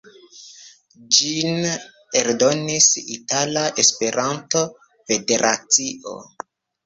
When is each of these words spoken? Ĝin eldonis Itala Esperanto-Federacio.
Ĝin 1.17 1.67
eldonis 2.21 2.87
Itala 3.17 3.65
Esperanto-Federacio. 3.83 6.17